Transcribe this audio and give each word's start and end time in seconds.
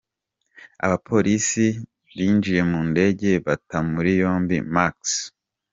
Abapolisi 0.85 1.65
binjiye 2.15 2.61
mu 2.71 2.79
ndege 2.89 3.29
bata 3.45 3.77
muri 3.91 4.11
yombi 4.21 4.55
Marks. 4.75 5.13